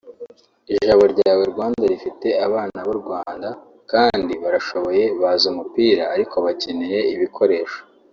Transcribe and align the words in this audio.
Ijabo 0.73 1.03
ryawe 1.13 1.43
Rwanda 1.51 1.83
rifite 1.91 2.27
abana 2.47 2.79
b’u 2.87 2.95
Rwanda 3.01 3.49
kandi 3.91 4.33
barashoboye 4.43 5.03
bazi 5.21 5.45
umupira 5.51 6.03
ariko 6.15 6.35
bakeneye 6.45 6.99
ibikoresho 7.15 7.79